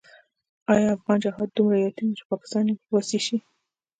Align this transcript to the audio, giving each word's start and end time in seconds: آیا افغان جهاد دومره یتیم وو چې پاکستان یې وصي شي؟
آیا 0.73 0.87
افغان 0.95 1.17
جهاد 1.23 1.49
دومره 1.55 1.77
یتیم 1.85 2.07
وو 2.09 2.17
چې 2.19 2.23
پاکستان 2.31 2.65
یې 2.69 2.75
وصي 2.93 3.19
شي؟ 3.25 3.37